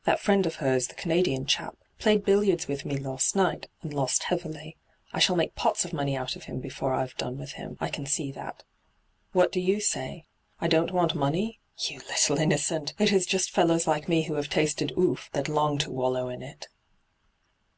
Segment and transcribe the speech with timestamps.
[0.06, 4.22] 'That friend of hers, the Canadian chap, played billiards with me last night, and lost
[4.22, 4.78] heavily.
[5.12, 7.90] I shall make pots of money out of him before I've done with him, I
[7.90, 8.64] can see that
[9.32, 10.24] What do you say?
[10.62, 11.60] I don't 10 nyt,, 6^hyG00glc 146 ENTRAPPED want money?
[11.78, 12.94] Yoa little innocent!
[12.98, 16.42] It is just fellows like me who have tasted oof that long to wallow in
[16.42, 16.68] it.'